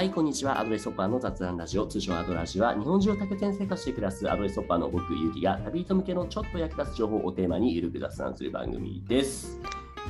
[0.00, 0.58] はい、こんにちは。
[0.58, 9.60] アドレスホッパーの雑談ラジオ、通称アドラジは、日本中を多拠点生活して暮らすアドレスホッパーの僕、ゆうきが、旅人向けのちょっと役立つ情報をテーマにゆるく雑談する番組です。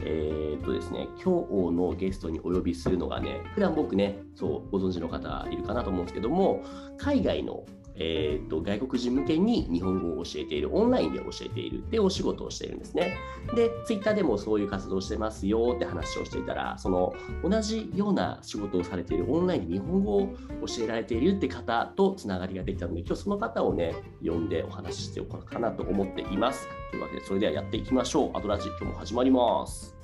[0.04, 6.62] えー、っとですね、今日のゲストにお呼びするのがね、普段僕ね、そう、ご存知の方いるかなと思うんですけども、
[6.96, 7.64] 海外の
[7.96, 13.16] えーと、外国人向けに日本語を教えている、オンラインで教えているってお仕事をしているんですね。
[13.55, 20.34] で、ツイッターでもそういう活動してますよって話をしていたら、その同じような仕事をされている、オンラインで日本語を
[20.66, 23.95] 教えられているって方とつながりができたので、今日その方をね、
[24.25, 26.66] 呼んでお話ししておこうかなと思っています。
[26.91, 28.36] というわけで、それではやっていきましょう。
[28.36, 29.97] アドラジ、今日も始まります。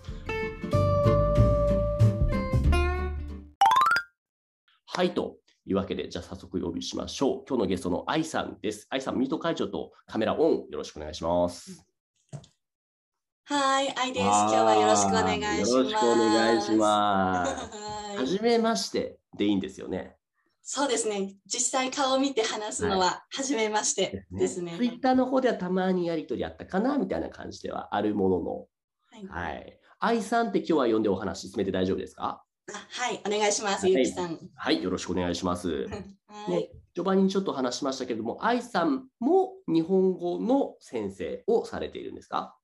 [4.87, 5.37] はいと。
[5.67, 7.45] いうわけで、じゃあ早速お呼びしましょう。
[7.49, 8.87] 今日のゲストの愛さんです。
[8.89, 11.85] 愛さん、ミート会長とカメラオン、よろしくお願いします。
[13.49, 14.25] はい、愛です。
[14.25, 15.71] 今日はよろしくお願いします。
[15.73, 18.19] よろしくお願いします。
[18.19, 20.17] はじめましてでいいんですよね。
[20.63, 21.37] そうですね。
[21.47, 24.75] 実際顔を見て話すのは初めましてですね。
[24.77, 28.67] ツイッターの方ではたまにやりとりあったかなみたいな感じではあるものの。
[29.11, 29.27] はい。
[29.29, 32.43] はい、愛さんって今日は呼んでお話進めて大丈夫ですか？
[32.73, 34.39] はい、お願いします、ゆうきさん。
[34.57, 35.87] はい、よろしくお願いします。
[36.27, 42.57] はい、ね、序盤にちょっと話しましたけれども、愛さんも日本語の先生をされているんですか？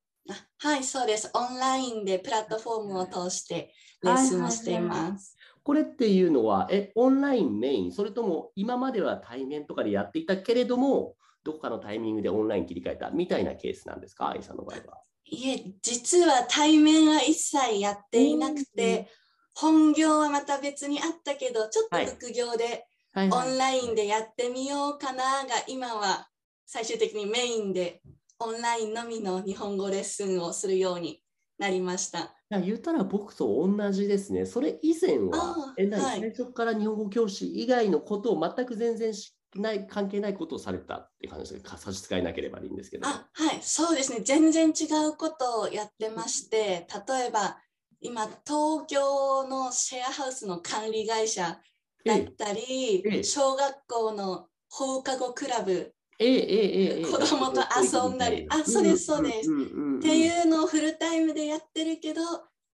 [0.58, 1.30] はい、そうです。
[1.34, 5.36] オンラインでプラットフォームを通してレッスンをしています。
[5.62, 11.14] これっていうのは、え、オンラインメイン、それとも今までは対面とかでやっていたけれども、
[11.44, 15.02] どこかのタイミングでオンライン切り替えたみたいなケースなんですか、愛さんの場合は。
[15.24, 19.08] いえ、実は対面は一切やっていなくて、
[19.54, 26.28] 本業はまた別にあったけど、ちょっと副業でオンラインでやってみようかなが、今は
[26.66, 28.00] 最終的にメインで
[28.38, 31.22] オンラインのみの日本語レッスンをするように
[31.58, 32.18] なりました。
[32.20, 34.46] いや言ったら僕と同じですね。
[34.46, 43.06] それ以前は、えはい、最初から日本語教師以外のことを全く全然しない関係ないことをされたって感じですか差し支えなければいいんですけど。
[43.06, 44.20] あはい、そうですね。
[44.24, 47.58] 全然違うことをやってまして、例えば
[48.02, 51.60] 今東京のシェアハウスの管理会社
[52.04, 59.50] だったり、小学校の放課後クラブ、子供と遊んだり、あ、そうです、そうです。
[59.50, 62.22] っていうのをフルタイムでやってるけど、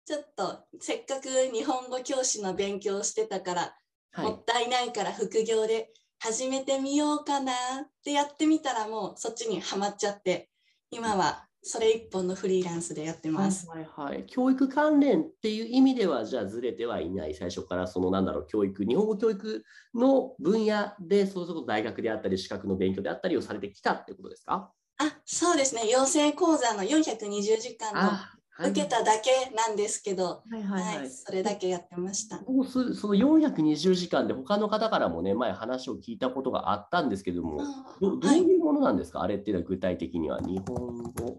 [0.06, 3.78] ちょっとせっかく日本語教師の勉強してたから、
[4.24, 7.56] もったいないから副業で始めてみようかなっ
[8.04, 10.50] てやってみたらもうそっちにはまっちゃって、
[10.90, 13.68] 今はそれ一本のフリーランスでやってます。
[13.68, 19.64] はいはい、はい、教育関連っていう意味では、じゃあずれてはいない、最初からそのなんだろう、教育、日本語教育
[19.94, 24.72] の分野で、そうそう大学であったり、資格の勉強であったりをされてきたってことですか？
[25.00, 28.12] あそうですね、養成講座の420時間の
[28.60, 32.38] 受けただけなんですけど、はいはいはい、はい、それだけやってました。
[32.40, 37.62] その420時間で他の方からもね、前話を聞いたことがあったんですけども、
[38.02, 41.38] どどういうものなんですか、はい、あれっていうのは具体的には日本語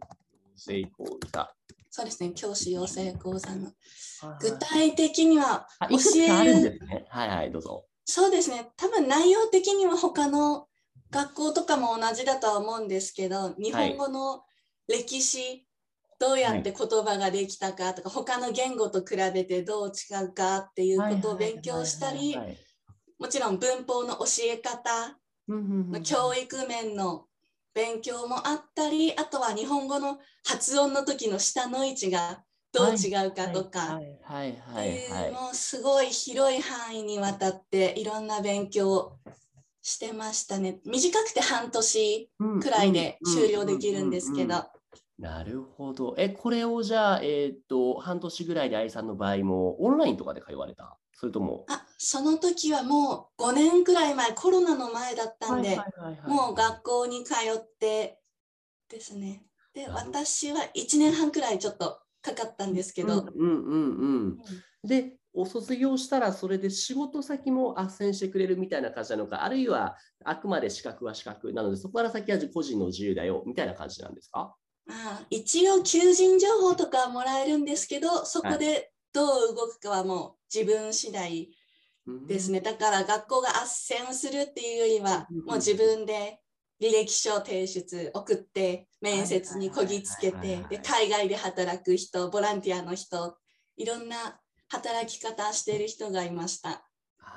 [0.56, 1.54] 成講座。
[1.90, 3.70] そうですね、教師養成講座の。
[4.40, 6.60] 具体的には教える。
[6.60, 7.06] んですね。
[7.08, 7.84] はいはい、どうぞ。
[8.04, 10.68] そうですね、多分内容的には他の
[11.10, 14.42] 学校とかも同じだとは思うんですけど、日本語の
[14.86, 15.66] 歴史、
[16.18, 22.36] どうやって言葉ができたかとか、他の言語と比べてどう違うかっていうことを勉強したり、
[23.18, 25.18] もちろん文法の教え方、
[26.02, 27.26] 教育面の
[27.74, 32.42] 勉強もあったり、あとは日本語の発音の時の下の位置が
[32.72, 39.18] どう違うかとか、もうすごい広い範囲にわたっていろんな勉強を
[39.80, 40.80] してましたね。
[40.84, 42.30] 短くて半年
[42.60, 44.64] くらいで終了できるんですけど。
[45.18, 46.14] なるほど。
[46.16, 50.96] え、これをじゃあ、えっ、と、半年ぐらいで愛さんの場合も、オンラインとかで通われた？
[51.12, 51.64] それとも。
[51.68, 55.76] あ、その時はもう5年くらい前、コロナの前だったんで、
[56.26, 58.20] もう学校に通って
[58.88, 59.42] ですね。
[59.74, 63.26] で、私は1年半くらいちょっとかかったんですけど。
[63.34, 64.38] うんうんうん。
[64.84, 74.54] で、お卒業したらそれで仕事先も斡旋してくれるみたいな感じなのか、あるいはあくまで資格は資格なので、そこから先は個人の自由だよみたいな感じなんですか？
[74.90, 81.50] あ一応求人情報とかもらえるんですけどそこでどう動くかはもう自分次第
[82.26, 86.40] ですね、だから学校が斡旋するっていうよりはもう自分で
[86.80, 93.36] 履歴書提出送って面接にこぎつけてで海外で働く人ボランティアの人
[93.76, 96.88] いろんな働き方してる人がいました。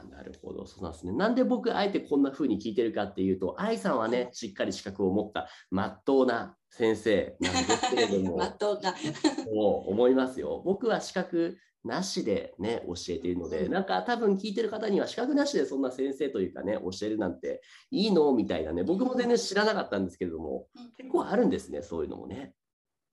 [0.09, 1.11] なるほど、そうなんですね。
[1.13, 8.95] なんで僕、あえてこんな風に聞いてるかっていうと、愛さんはね、しっかり資格を持ったまっとうな先生なんですけれども、 まっとうか。
[9.45, 10.61] そう思いますよ。
[10.65, 22.53] 僕は資格なしでね、教えているので、うんなんか多分聞いてる方には資格なしでそんな先生というかね、教えるなんていいのみたいなね、僕も全然知らなかったんですけれども、うん結構あるんですね、そういうのもね。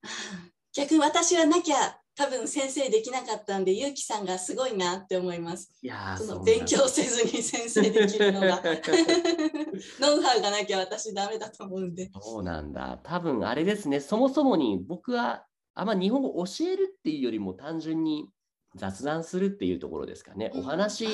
[0.74, 5.72] 逆に私はなきゃ多分先生できなかったんで、ゆうきさんがすごいなって思います。
[5.82, 8.60] いやーその勉強せずに先生できるのが。
[10.00, 12.10] ノウハウがなきゃ私ダメだと思うんで。
[12.20, 13.00] そうなんだ。
[13.04, 18.28] 多分あれですね、そもそもに僕はあんま日本語を教えるっていうよりも単純に
[18.74, 20.50] 雑談するっていうところですかね。
[20.54, 21.10] お話、あ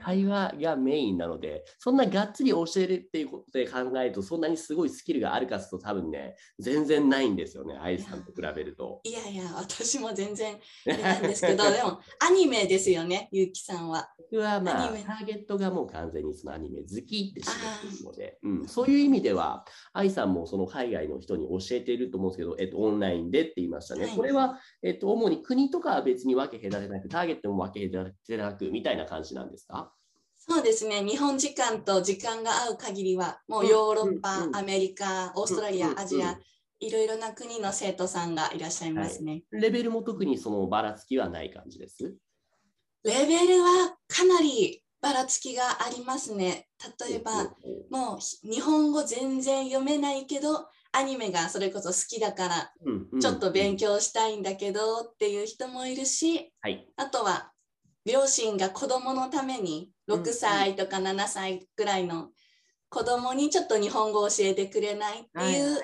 [0.00, 9.00] 会話がメインなので、そんながっつり教えるっていうことで考えると、そんなにすごいスキルがあるかと多分ね、全然ないんですよね、愛さんと比べると。
[9.04, 14.10] いやいや、私も全然なんですけど、 でもアニメですよね、ゆうきさんは。
[14.18, 24.06] 僕はまあ、アニメターゲットがもう完全にそのアニメ好きって知っているので、うん、そういう意味では、愛さんもその海外の人に教えていると思うんですけど、えっと、オンラインでって言いましたね。
[24.06, 29.92] はいこれは、えっと、主に国とかは別に分け隔てなく、ターゲットも分け隔てなくみたいな感じなんですか？
[30.36, 34.48] そうですね、日本時間と時間が合う限りは、もうヨーロッパ、うん。
[34.48, 34.56] うん。
[34.56, 35.92] アメリカ、オーストラリア、うん。
[35.92, 35.98] うん。
[36.00, 36.38] アジア、
[36.80, 39.42] いろいろな国の生徒さんがいらっしゃいますね。
[39.50, 42.16] レベルも特にそのばらつきはない感じです？
[43.04, 46.68] レベルはかなりばらつきがありますね。
[47.00, 47.54] 例えば、
[47.90, 48.18] もう
[48.50, 52.72] 日本語全然読めないけど、アニメがそれこそ好きだから、
[53.20, 56.86] ちょっと勉強したいんだけどっていう人もいるし、はい。
[56.96, 57.52] あとは
[58.06, 62.28] 両親が子供のためにうん6歳とか7歳ぐらいの
[62.90, 65.80] 子供にちょっと日本語を教えてくれないっていう。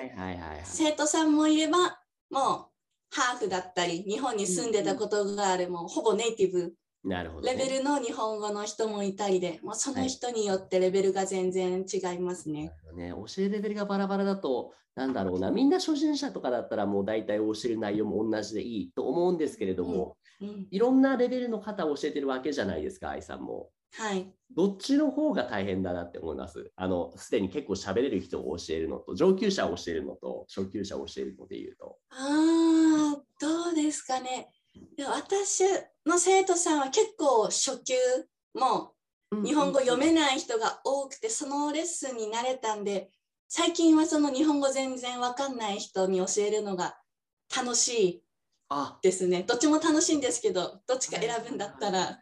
[0.63, 1.99] 生徒さんもいれば、
[2.29, 2.69] も
[3.09, 7.53] うハーフだったり、日本に住んでたことがある、もうほぼネイティブなるほど、ね。
[7.53, 12.73] レベルの日本語の人もいたりで、もうその人によってレベルが全然違いますね。
[12.95, 23.69] ね、教えるレベルがバラバラだと、なんだろうな、みんな初心者とかだったらもう大体教える内容も同じでいいと思うんですけれども、うん、いろんなレベルの方を教えてるわけじゃないですか、愛さんも。
[23.93, 24.31] はい。
[24.55, 26.71] どっちの方が大変だなって思います？
[26.75, 31.97] あの、すでに結構喋れる人を教えるのと、上級者を教えるのと、初級者を教えるので言うと。
[32.09, 34.49] ああ、どうですかね。
[34.97, 35.63] 私
[36.05, 37.93] の生徒さんは結構初級
[38.53, 38.93] も
[39.43, 43.09] 日本語読めない人が多くて、そのレッスンに慣れたんで、
[43.47, 46.97] 最近はその日本語全然わかんない人に教えるのが
[47.55, 48.23] 楽しい
[48.69, 49.43] あですね。
[49.43, 52.19] どっちも楽しいんですけど、どっちか選ぶんだったら。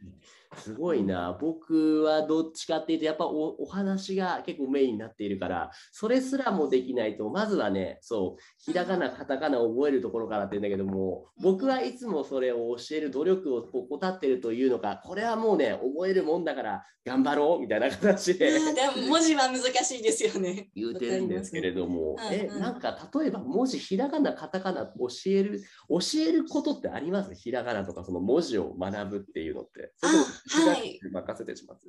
[0.58, 1.38] すごいな。
[1.40, 18.52] 僕はどっちかっていうと、やっぱおお話が結構メインになっているから、それすらもできないと、まずはね、そう、ひらがな、カタカナを覚えるところからって言うんだけども、僕はいつもそれを教える努力を怠ってるというのか、これはもうね、覚えるもんだから頑張ろうみたいな形で。
[18.52, 18.66] でも
[19.08, 20.70] 文字は難しいですよね。
[20.76, 22.58] 言うてるんですけれども、わかります。
[22.58, 27.36] え、なんか例えば文字、ひらがな、カタカナ教える、教えることってあります？
[27.36, 29.94] ひらがなとかその文字を学ぶっていうのって。
[29.98, 31.88] それともあはい任せてします。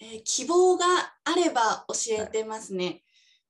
[0.00, 0.86] えー希望が
[1.24, 3.02] あれば教えてますね。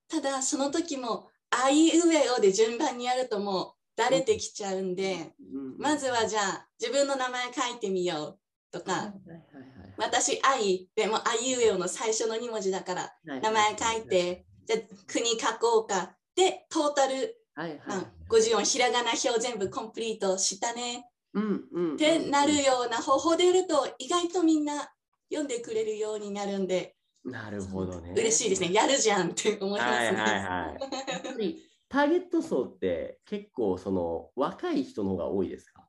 [0.09, 8.39] ただその時もあいうえおで順番にやるともう慣れてきちゃうんで、うんまずはじゃあ自分の名前書いてみよう
[8.73, 16.17] とか、はいはいはい私愛でもあいうえおの最初の2文字だからはい名前書いて、じゃあ国書こうか。
[16.35, 24.91] で、トータル、はいはいまあ、50音ひらがな表全部コンプリートしたねうんうんってなるような方法でやると意外とみんな
[25.29, 28.13] 読んでくれるようになるんで、なるほどね。
[28.17, 28.73] 嬉しいですね。
[28.73, 29.97] やるじゃんって思いますね。
[29.97, 31.13] はいはいはい。
[31.13, 35.87] やっぱりターゲット層って結構その若い人の方が多いですか？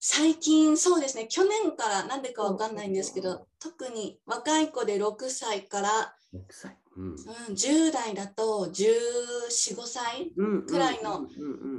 [0.00, 6.76] 最近そうですね、去年からなんでかわかんないんですけど、特に若い子で6歳から、?6 歳。
[6.96, 10.32] うんうん、10代だと14、5歳
[10.66, 11.26] くらいの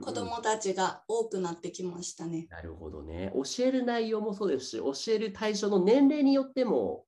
[0.02, 2.48] 子供たちが多くなってきましたね。
[2.50, 3.32] なるほどね。
[3.34, 7.06] 教える内容もそうですし、教える対象の年齢によっても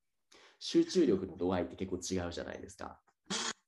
[0.60, 3.00] 集中力の度合いって結構違うじゃないですか。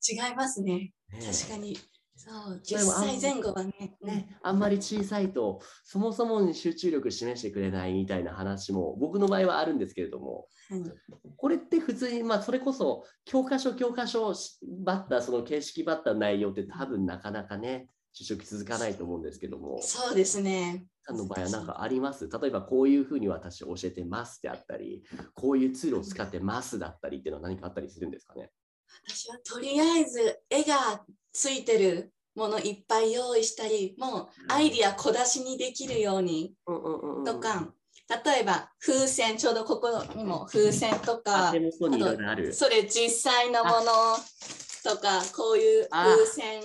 [0.08, 0.94] 違いますね。
[1.12, 1.78] ね確かに。
[2.22, 3.98] そう、10それもあん歳前後はね。
[4.02, 10.94] ね、あんまり小さいとそもそもに集中力示してくれないみたいな話も僕の場合はあるんですけれどもうん
[11.38, 14.34] これって普通にまあそれこそ教科書教科書
[14.84, 20.86] バッターその形式バッターの内容って多分なかなかね就職続かないと思うんですけどもそうですね。
[21.06, 22.28] さんの場合は何かあります？
[22.30, 28.50] 例えばこういうふうに私教えてますであったりこういうツールを使ってますだったりっていうのは何かあったりするんですかね？
[29.08, 36.54] 私はとりあえず絵がついてるものいっぱい用意したり、もうアイディア小出しにできるように
[37.26, 37.74] とか、
[38.26, 42.54] 例えば風船、ちょうどここにも風船とかあ手、元にいろいろある。
[42.54, 43.86] それ実際のもの、
[44.84, 46.62] とかこういう風船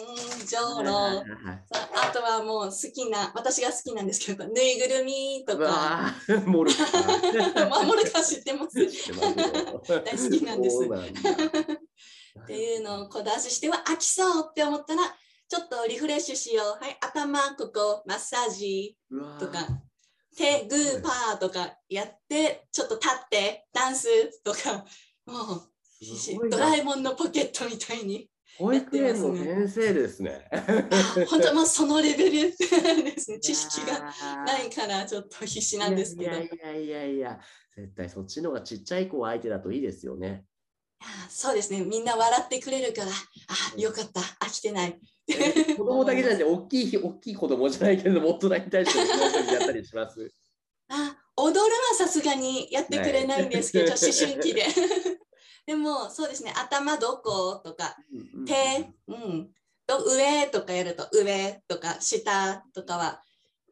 [0.47, 6.14] じょうろあとはもう好きな私が好きなんですけどぬいぐるみとうか
[6.47, 8.79] モルカ守るか知ってます。
[9.88, 10.79] 大好きなんです
[12.43, 15.03] っていうのを小出ししては飽きそうって思ったら
[15.49, 16.83] ちょっとリフレッシュしよう。
[16.83, 18.97] はい頭ここマッサージ
[19.38, 19.67] とか
[20.37, 24.09] 手グーパーとかやってちょっと立ってダンス
[24.43, 24.85] とか
[25.26, 30.49] もうドラえもんのポケットみたいに保育園の先生ですね。
[30.53, 30.61] あ
[31.29, 32.57] 本当もうそのレベル
[33.05, 33.41] ですね。
[33.41, 34.00] 知識が
[34.45, 37.41] ないからちょっと必死なんですけどいやいやいやいや、
[37.76, 40.45] 絶対そっちの方がちっちゃい子相手だといいですよね。
[41.05, 41.83] あそうですね。
[41.85, 43.11] みんな笑ってくれるから。
[43.11, 44.21] あよかった。
[44.45, 44.99] 飽きてない。
[45.77, 48.99] 子供だけじゃなくて、 大きい、大きい子供じゃないけれども、大人に対して
[49.53, 50.33] やったりします？
[50.89, 54.67] あ踊るはさすがにやってくれないんですけど、はい思春期で。
[55.67, 56.53] でもそうですね。
[56.57, 57.97] 頭どことか
[58.47, 59.51] 手、うん、
[59.87, 63.23] と上とかやると上とか下とかは、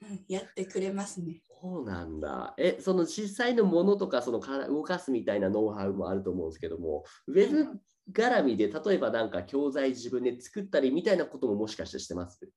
[0.01, 1.43] うん、やってくれますね。
[1.63, 2.55] そうなんだ。
[2.59, 7.81] え、その実際のものとか、その体動かすみたいなノウハウもあると思うんですけども、ウェブ
[8.13, 12.51] 絡みで、例えばなんか教材自分で作ったりみたいなことももしかしてしてます？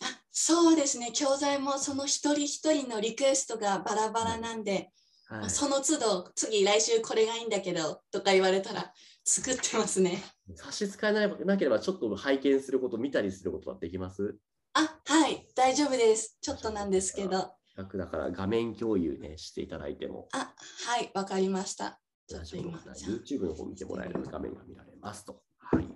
[0.00, 1.10] あそうですね。
[1.12, 4.92] 教材もその一人一人のリクエストがバラバラなんで、
[5.28, 5.50] はい。
[5.50, 8.94] その都度次来週これがいいんだけどとか言われたら
[9.26, 10.22] 作ってますね。
[10.54, 14.38] 差し支えなければ、ちょっと拝見すること、見たりすることはできます？
[14.72, 15.46] あはい。
[15.54, 16.38] 大丈夫です。
[16.40, 20.52] ちょっとなんですけど楽だから画面共有ね、していただいても、あ
[20.86, 22.00] はいわかりました。
[22.26, 23.08] ちょっ今です。
[23.08, 25.40] YouTube の方見てもらえると画面が見られますと。
[25.58, 25.88] はい。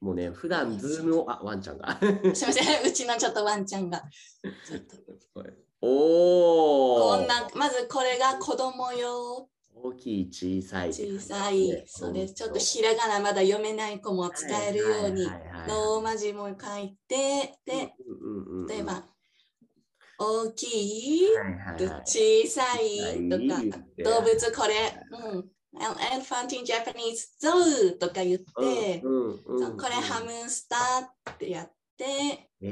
[0.00, 1.94] もうね、普段ズームを、あ、ワンちゃんが。
[1.94, 4.02] と すみませんうちのちょっとワンちゃんが
[5.80, 7.16] おお。
[7.16, 9.48] こんなまずこれが子供用
[9.82, 10.92] 大きい、小さい。
[10.92, 15.24] 小さいそれちょっとひらがなまだ読めない子も使えるように
[15.68, 17.94] ローマ字も書いてで
[18.68, 19.04] 例えば
[20.22, 21.28] 大きい、
[22.04, 23.62] 小さいとか、
[24.04, 24.74] 動物これ、
[25.32, 27.48] うん、 elephant in Japanese ゾ
[27.94, 32.04] ウとか言って、そうこれハムスターってやって、
[32.60, 32.70] えー、えー、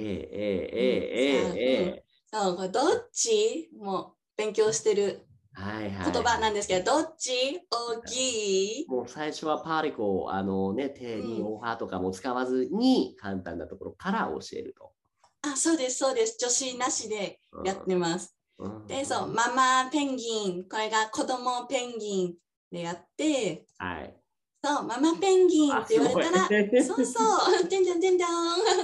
[0.77, 5.25] えー、えー、そうこれどっちも勉強してる
[5.55, 7.33] はいはい、言葉なんですけど、どっち？
[7.69, 8.87] 大きい？
[8.89, 14.93] もう最初はパーリコ、あのね、手にオファーとかも使わずに、簡単なところから教えると。
[15.43, 16.37] あ、そうです、そうです。
[16.41, 18.35] 女子なしでやってます。
[18.59, 22.35] うんで、そう、ママペンギン、これが子供ペンギン
[22.73, 24.17] でやって、はい。
[24.65, 26.49] そう、ママペンギンって言われたら、
[26.83, 27.21] そうそ
[27.67, 28.29] う、でんでんでんでん、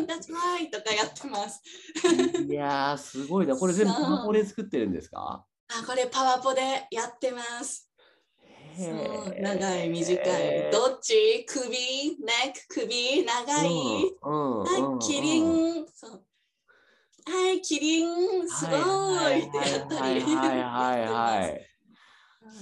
[0.07, 1.61] that's right とかやってます。
[2.49, 3.57] いやー、すごいな。
[3.57, 5.45] これ全部パワポで作ってるんですか？
[5.69, 7.91] あ、これパワポでやってます。
[8.77, 10.71] そう、長い、短い。
[10.71, 11.45] どっち？
[11.47, 13.69] 首、ネック、首、長い。
[14.23, 15.87] うんうんはい、キリン。
[15.93, 16.25] そう。
[17.27, 18.73] はい、キリン、すご
[19.31, 20.21] いってやったり。
[20.21, 21.09] はいはいはい
[21.41, 21.51] はい。
[21.53, 21.75] うん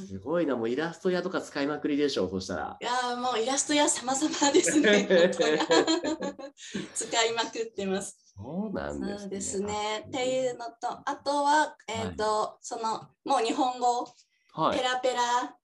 [0.07, 2.77] すごいな、もうイラスト屋とか使いまくりでしょう、そしたら。
[2.81, 5.31] いやーもうイラストや様々ですね。
[6.95, 8.17] 使いまくってます。
[8.37, 9.29] そうなんですね。
[9.29, 10.05] ですね。
[10.07, 14.09] っていうのと、あとは、えっ、と、その、もう日本語、
[14.55, 14.85] はいペ。
[14.85, 15.57] ラペラ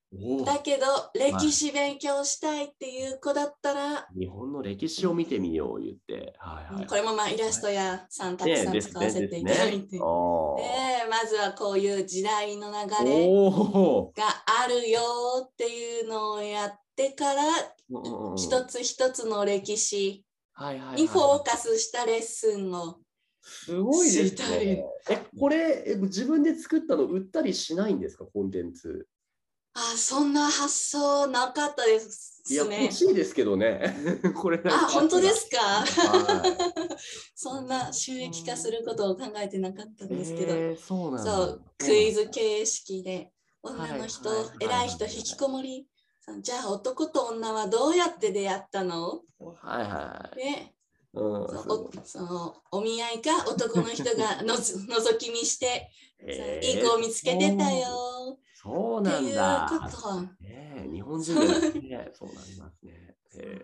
[0.45, 6.35] だけど、歴史勉強したいっていう子だったら、日本の歴史を見てみよう言って。
[6.39, 6.87] はいはい。
[6.87, 9.97] これもまあイラスト屋さんたくさん使わせていただいて。
[9.97, 10.63] ねおー
[11.05, 14.25] でまずはこういう時代の流れおが
[14.65, 15.01] あるよ
[15.47, 20.25] っていうのをやってからー一つ一つの歴史
[20.55, 22.97] はいはいはいにフォーカスしたレッスンを
[23.41, 24.85] すごいですね。
[25.09, 29.07] え、これ、え自分で作ったの売ったりしないんですか、コンテンツ？
[29.93, 32.93] あそんな発想なかったですいや、ね欲。
[32.93, 33.95] しいですけどね。
[34.35, 35.59] これあ本当ですか？
[35.59, 36.43] は
[37.35, 40.17] そんな収益化することを考えてなかったんい。
[40.17, 41.37] ですけど、えーそうなんだ。
[41.37, 43.33] そうクイズ形式で
[43.63, 45.87] 女の人、はい偉い人引きこもり。
[46.43, 49.23] じゃあ男と女はどうやって出会ったの？
[49.39, 50.37] はいはい。
[50.37, 50.75] で
[51.15, 51.43] うん。
[51.45, 59.91] おそのお見合いか男の人がのぞ 覗き見して、そうへーいい子を見つけてたよそうっていうなんだ。
[59.91, 63.17] ことねえ日本人がね、 そうなりますね。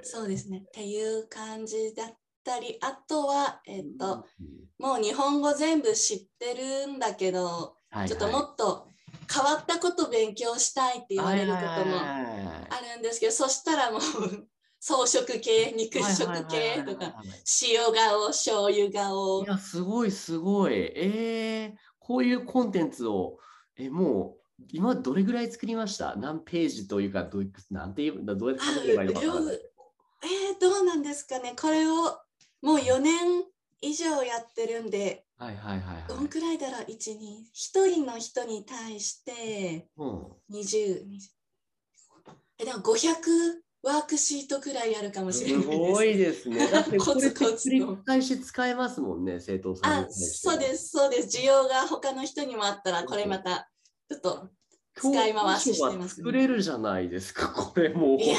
[0.02, 0.58] そうですね。
[0.58, 8.86] っていう感じだったりあとはえっ、とうんもう日本語全部知ってるんだけどはいちょっともっと
[9.32, 12.68] 変わったこと勉強したいって言われることもはいはいはい。
[12.70, 14.00] あるんですけどそしたらもう
[14.78, 17.14] 装飾系肉食系とか
[17.62, 19.42] 塩顔醤油顔。
[19.42, 20.74] いや、すごいすごい。
[20.74, 23.38] えー、こういうコンテンツを、
[23.78, 24.36] え、も
[24.72, 26.16] 今どれぐらい作りました？
[26.16, 31.54] 何ページというか、どうなんていう、どうやって書けばいいのかなえー、どうなんですかね。
[31.60, 32.18] これを
[32.62, 33.44] もう4年
[33.82, 36.94] 以上やってるんで、はいはいはい、はい、どんくらいだろう、1、2、
[37.52, 41.04] 1人の人に対して20、うん、20
[42.58, 45.68] えでも500ワークシートくらいやるかもしれないす。
[45.68, 46.66] ごいですね。
[46.72, 50.04] だってこれ繰り返し使えますもんね、生徒さん。
[50.04, 51.36] あ、そうです、そうです。
[51.38, 53.70] 需要が他の人にもあったら、これまた
[54.10, 54.48] ちょっと
[54.96, 58.20] 使い回ししてます、ね、作れるじゃないですか、 これもう。
[58.20, 58.36] いや、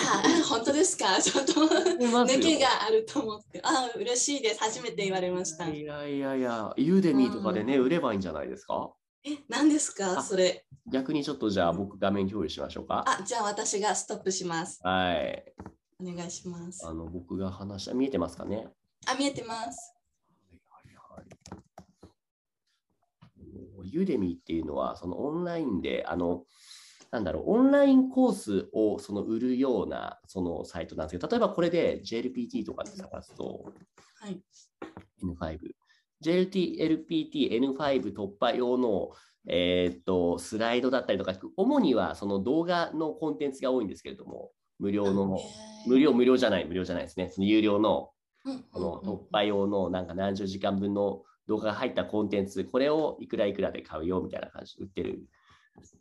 [0.48, 1.20] 本当ですか？
[1.22, 3.60] ちょっと抜けがあると思って。
[3.64, 4.60] あ、嬉しいです。
[4.62, 5.68] 初めて言われました。
[5.68, 8.94] いやいやいや、ユーデミーとかでね、売ればいいんじゃないですか？
[9.26, 10.22] え、何ですか？
[10.24, 10.66] それ。
[10.88, 13.04] 逆にちょっとじゃあ僕画面共有しましょうか。
[13.08, 14.80] あ、じゃあ私がストップします。
[14.84, 15.54] はい。
[16.00, 16.86] お願いします。
[16.86, 18.70] あの僕が話した見えてますかね？
[19.08, 19.95] あ、見えてます。
[23.92, 26.44] ユーデミーっていうのはそのオンラインであの
[27.16, 33.72] なんだろう、オンラインコースをその売るようなそのサイトなんですけど、例えばこれで JLPT とかで探すと、
[34.20, 34.42] はい、
[35.24, 35.60] N5、
[36.22, 39.12] JLPT N5 突破用の、
[39.48, 45.40] えー、っとスライドだったりとか、主にはその動画のコンテンツが多いんですけれども、無料の、
[45.88, 48.10] 無料、無料じゃない、無料じゃないですね、その有料の
[48.72, 55.24] この突破用のなんか何十時間分の動画が入ったコンテンツ、これをいくらいくらで買うよみたいな感じで売ってる。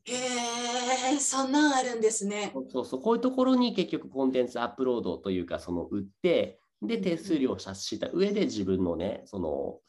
[0.05, 2.53] へえ、そんなんあるんですね。
[2.71, 9.81] そうそう、こういうところに結局コンテンツアップロードというか、その売って、で、手数料を察した上で自分のね、その、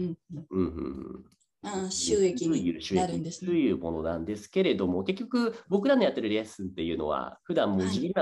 [0.00, 0.16] うん
[0.50, 1.24] うん、
[1.62, 3.50] あ収益になるんですね。
[3.50, 8.12] というものなんですけれども、結局僕らのやってるレッスンっていうのは、普段もう、はい、時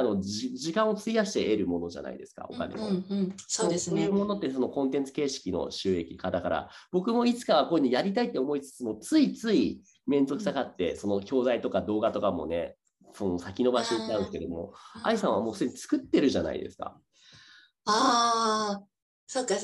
[0.72, 2.78] 間を費やして得るものじゃないですか、お金を。
[2.78, 4.06] うんうんうん、そうですね。
[4.06, 12.76] そういうものってそのコンテンツ形式の収益化だから、僕もいつかはこういうのやりたいって思いつつも、ついつい面倒くさがって、その教材とか動画とかもね、
[13.12, 14.72] その先延ばしになるけども、
[15.02, 16.98] 愛さんはもうすでに作ってるじゃないですか。
[17.86, 18.84] ああ、
[19.26, 19.54] そうか、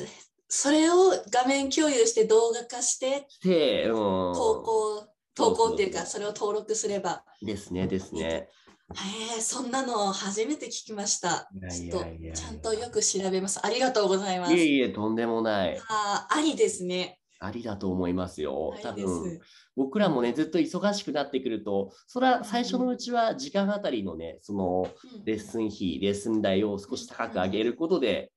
[0.50, 7.24] それを画面共有して動画化して、でうん、投稿、投稿っていうか、それを登録すれば。
[7.40, 8.48] ですね、ですね。
[8.92, 11.48] へえ、そんなの初めて聞きました。
[11.70, 13.64] ちょっとちゃんとよく調べます。
[13.64, 14.52] ありがとうございます。
[14.52, 15.78] いえいえ、とんでもない。
[15.88, 17.20] あありですね。
[17.38, 18.74] ありだと思いますよ。
[18.82, 19.40] 多分
[19.76, 24.88] 僕らもね、ずっと忙しくなってくると、それは最初のうちは時間あたりのね、その
[25.24, 28.32] レッスン費、レッスン代を少し高く上げることで、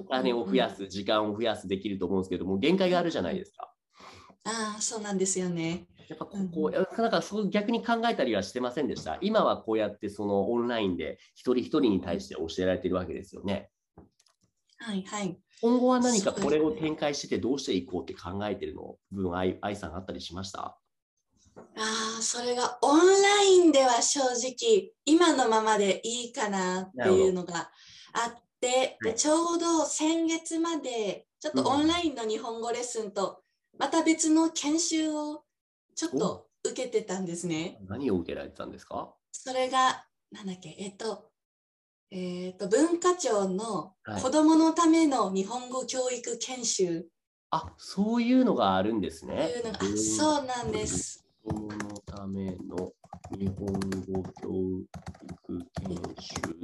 [0.00, 3.72] お金を増やす、時間を増やすできると思うんですけども、限界があるじゃないですか。
[4.44, 5.86] ああ、そうなんですよね。
[6.08, 9.16] やっぱここ、なんかそう逆に考えたりはしてませんでした？
[9.22, 13.70] 今はこうやってそのオンラインで一人一人に対して教えられているわけですよね。
[14.76, 15.38] はいはい。
[15.62, 18.96] 今後は何かこれを展開してどうしていこうって考えてるの？
[19.12, 20.78] 部分、愛愛さんあったりしました？
[21.56, 21.62] あ
[22.18, 27.70] あ、それがオンラインでは正直今のままでいいかなっていうのが
[28.12, 33.42] あっででちょうど先月までちょっとオンラインの日本語レッスンと
[33.78, 35.42] また別の研修を
[35.94, 37.78] ちょっと受けてたんですね。
[37.86, 39.12] 何を受けられてたんですか？
[39.32, 41.28] それが、なんだっけ、えっと、
[42.10, 46.86] えっと、文化庁の子供のための日本語教育研修。
[46.86, 47.04] はい、
[47.50, 49.50] あ、そういうのがあるんですね。
[49.52, 51.22] そういうのがあそうなんです。
[51.44, 52.92] 子供のための
[53.38, 54.48] 日本語教
[55.22, 56.63] 育研修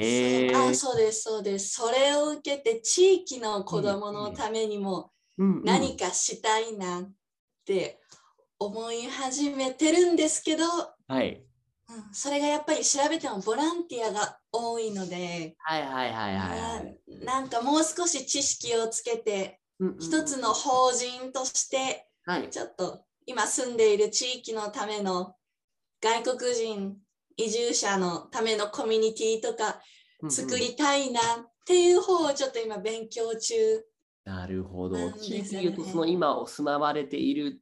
[0.00, 0.06] と。
[0.06, 1.74] えあそうですそうです。
[1.74, 7.10] それを受けて地域の子どものためにも何かしたいなっ
[7.64, 8.00] て
[8.58, 10.64] 思い始めてるんですけど、
[11.08, 11.42] はい、
[11.88, 19.60] うん、それがやっぱり調べてもボランティアが多いので、はいはいはいはい、なんかもう少し知識をつけて、
[19.98, 22.06] 一つの法人として、
[22.50, 25.34] ちょっと今住んでいる地域のための
[26.02, 26.96] 外国人
[27.44, 29.80] 移住者のためのコミュニティとか
[30.28, 31.22] 作りたいなっ
[31.66, 33.54] ていう方をちょっと今勉強中。
[34.24, 35.12] なるほど。
[35.12, 37.60] 地域でいうと、その今住まわれている、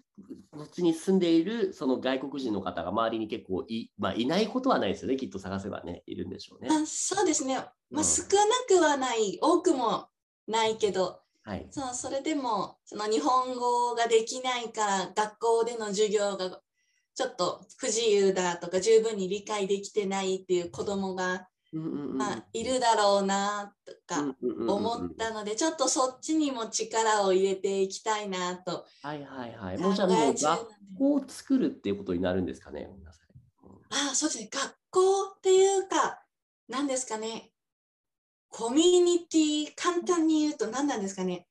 [0.50, 6.68] こっちに住んでいるその外国人の方が周りに結構い,、まあ、いないことはないですよね、きっと探せばね、いるんでしょうね。
[6.70, 7.56] あそうですね、
[7.90, 8.28] まあ、少な
[8.66, 10.08] くはない、多くも
[10.48, 16.60] ないけど、はい、そうそれでもその日本語ができないから学校での授業が
[17.18, 28.86] ちょっと不自由だとか十分に理解できてないっていう子供が、まあ、いるだろうなとか思ったのでちょっとそっちにも力を入れていきたいなと。
[29.02, 29.78] はいはいはい。
[29.78, 32.88] もうじゃあもう学校を作るっていうことになるんですかね。
[33.90, 34.48] ああそうですね。
[34.52, 36.22] 学校っていうか
[36.68, 37.50] 何ですかね。
[38.48, 41.47] コミュニティ簡単に言うと何なんですかね。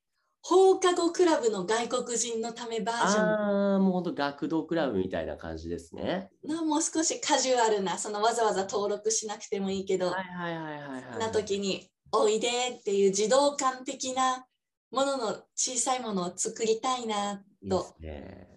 [0.49, 6.29] 放課後クラブの外国人のためバージョンああ、もう本当学童クラブみたいな感じですね。
[6.47, 11.19] のもう少しカジュアルな、そのわざわざ登録しなくてもいいけど、はいはいはいはい、はい。
[11.19, 12.47] な時においで
[12.79, 14.45] っていう児童館的な
[14.89, 18.47] ものの小さいものを作りたいないいでとすね。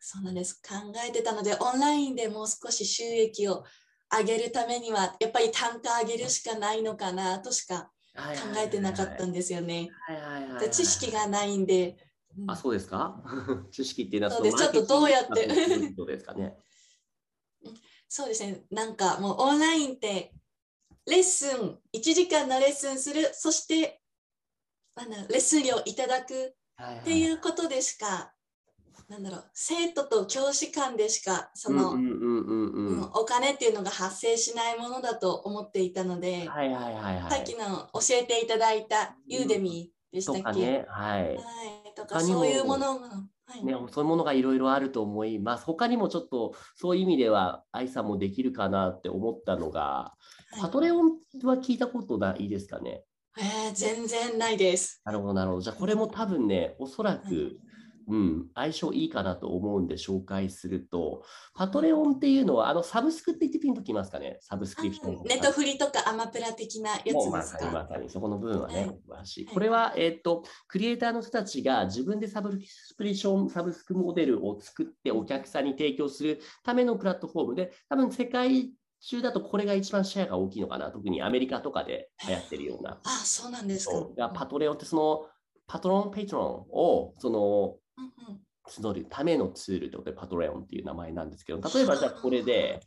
[0.00, 0.74] そうなんです考
[1.08, 3.64] えてたのでオンラインでもう少し収益を
[4.10, 9.90] 上げるためにはやっぱり単価上げるしかないのかなとしか考考えてなかったんですよね。
[10.70, 11.96] 知識がないんで、
[12.38, 12.50] うん。
[12.50, 13.22] あ、そうですか？
[13.70, 14.56] 知識っていうのはそうです。
[14.56, 15.32] ちょっとどうやって。
[15.32, 16.56] というですかね。
[18.08, 18.64] そうですね。
[18.70, 20.32] なんかもうオンラインって
[21.06, 24.00] レッスン1時間のレッスンするそして
[24.94, 26.54] なんだろうレッスン料いただくっ
[27.00, 28.34] っていうことでしか、
[29.08, 32.86] なんだろう、生徒と教師間でしか、その、うんうんうんうんうん。
[32.88, 37.30] うんお金っていうのが発生しないものだと思っていたので、はいはいはいはい。
[37.30, 41.22] さっきの教えていただいたユーデミーでしたっけ、とかね、はい。
[41.22, 41.38] はい、
[41.94, 45.64] とかそういうものが、はいね、そういうものがいろいろあると思います。
[45.64, 50.14] 他にもちょっとそういう意味では愛さんもできるかなって思ったのが、は
[50.58, 51.10] いパトレオン
[51.44, 53.02] は聞いたことないですかね。
[53.38, 55.02] えー全然ないです。
[55.04, 55.60] なるほどなるほど。
[55.60, 57.56] じゃあこれも多分ね、おそらく、はい
[58.08, 65.24] うん、相性いいかなと思うんで紹介すると、パトレオンっていうのは、あのサブスクって言ってピンときますかね、サブスクリプション。
[65.24, 67.94] ネットフリとかアマプラ的なやつですまさにまか。
[67.94, 69.44] さにそこの部分はね、はい素晴らしい。
[69.46, 83.00] はいこれは、えっと、クリエイターの人たちが自分でサブスクリプション、サブスクモデルを作ってお客さんに提供するためのプラットフォームで、多分世界中だとこれが一番シェアが大きいのかな、特にアメリカとかで流行ってるような。
[83.04, 83.92] あ、そうなんですか。
[83.92, 85.26] そうが Patreon ってその
[85.66, 87.76] パトロン、 patron をその
[88.68, 92.80] 募るためのツールということで Patreon っていう名前なんですけど、例えばじゃあこれで、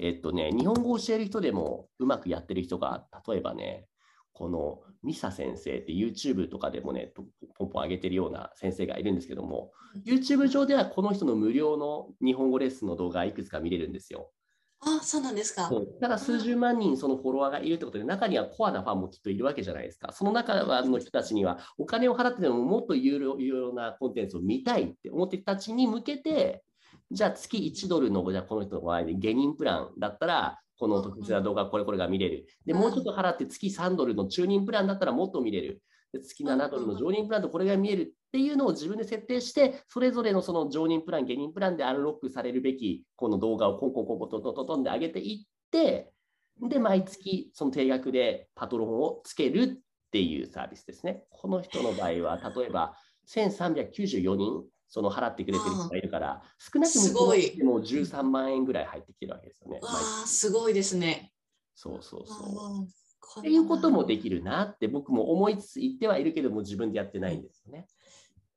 [0.00, 3.86] えっとね、日本語を教える人でもうまくやってる人が、例えばね、
[4.32, 9.70] このミサ先生って YouTube とかでもね、ポポンポン上げてるような先生がいるんですけども、
[10.04, 14.30] YouTube 上ではこの人の無料の日本語レッスンの動画いくつか見れるんですよ。
[14.86, 15.68] あ、そうなんですか。
[15.68, 20.12] そうだから数十万人そのフォロワーがいるってことで、中にはコアなファンもきっといるわけじゃないですか。
[20.12, 26.64] その中の人たちには、お金を払ってでももっと有料有料なコンテンツを見たいって思ってる人たちに向けて、
[27.10, 32.46] じゃあ月1ドルの、じゃこの人の場合で下人プランだったら、この特別な動画、これこれが見れる。
[32.66, 35.82] で、もうちょっと払って月3ドルの中人プランだったらもっと見れる。
[36.14, 46.12] で月7ドルの常人プランとこれが見えるっていうのを自分で設定して、それぞれのその常人プラン、下人プランでアンロックされるべきこの動画をコンコンコンコントントントントンで上げていって、
[46.60, 49.80] で、毎月その定額でパトロンをつけるっ
[50.12, 51.24] ていうサービスですね。
[51.30, 52.96] この人の場合は、例えば
[53.28, 59.80] 1394人、その払ってくれてる人がいるから、少なくすごいでも13万円ぐらい入ってきてるわけですよね。
[60.26, 61.32] すごいですね。
[61.74, 63.03] そうそうあそう。
[63.40, 67.86] っていうこともできるなって僕も思いつつ言ってはいるけども自分でやってないんですよね。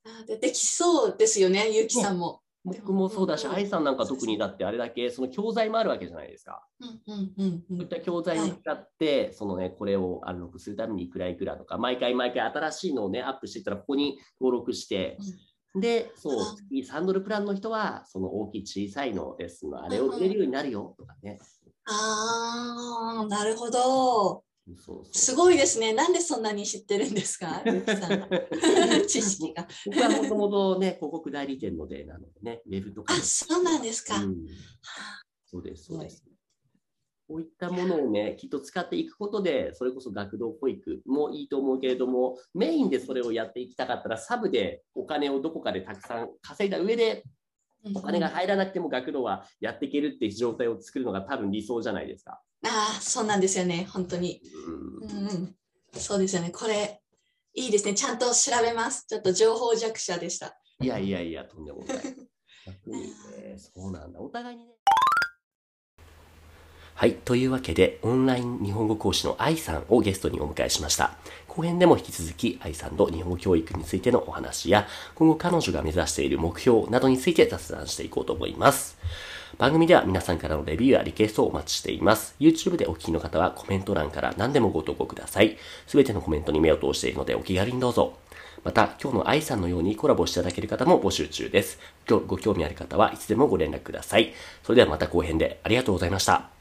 [0.06, 2.42] あでできそうですよね、ゆうきさんも。
[2.64, 6.68] 僕もそうだし、うん愛さんなんか特にだってあれだけその教材もあるわけじゃないですか。
[6.82, 15.18] うんうんうんうこうんいった教材を使って、そのね、これをアンロックするためにいくらいくらとか、毎回毎回新しいのをね、アップしていったら、ここに登録して、
[15.76, 21.40] で、そうあ、月3ドルプランの人は、その大きい小さいのですの、あれを売れるようになるよとかね。
[21.86, 24.44] ああ、なるほど。
[24.76, 25.94] そうそうすごいですね。
[25.94, 27.64] なんでそんなに知ってるんですか、
[29.08, 29.68] 知識が。
[29.86, 34.22] 僕はもともとね、広告代理店のでなのでね、ウェブとかあ、でそうなんですか。
[34.24, 34.46] うん
[35.50, 36.26] そうです、そうです。
[37.28, 47.24] こういったものをね、きっと使っていくことで、それこそ学童保育もいいと思うけれども、メインでそれをやっていきたかったら、サブでお金をどこかでたくさん稼いだ上で、
[47.96, 52.42] お金が入らなくても学童はやっていけるっていう状態を作るのが多分理想じゃないですか。
[52.64, 53.88] ああ、そうなんですよね。
[53.92, 54.42] 本当に。
[55.02, 55.56] うんうんうん。
[55.94, 56.52] そうですよね。
[56.52, 57.02] これ、
[57.54, 57.94] いいですね。
[57.94, 59.06] ちゃんと調べます。
[59.08, 60.58] ちょっと情報弱者でした。
[60.80, 61.98] いやいやいや、とんでもない。
[62.86, 64.20] ね、そうなんだ。
[64.20, 64.74] お互いにね。
[66.94, 67.14] はい。
[67.14, 71.16] というわけで、オンライン日本語講師の愛さんをゲストにお迎えしました。
[71.48, 78.98] 後編でも引き続き愛さんの日本語教育についてのお話や、今後彼女が目指している目標などについて雑談していこうと思います。
[79.58, 82.36] 番組では皆さんからのレビューやリクエストをお待ちしています。
[82.40, 85.58] YouTube でお聞きの方はコメント欄から何でもご投稿ください。
[85.88, 88.18] すべてのコメントに目を通しているのでお気軽にどうぞ。
[88.64, 91.80] また、今日の愛さんのようにコラボしていただける方も募集中です。
[92.08, 94.34] ご興味ある方はいつでもご連絡ください。
[94.64, 96.57] それではまた後編でありがとうございました。